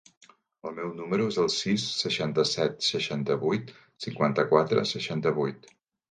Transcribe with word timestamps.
El 0.67 0.71
meu 0.75 0.87
número 0.99 1.25
es 1.33 1.35
el 1.41 1.49
sis, 1.55 1.83
seixanta-set, 1.97 2.79
seixanta-vuit, 2.85 3.69
cinquanta-quatre, 4.05 4.87
seixanta-vuit. 4.93 5.69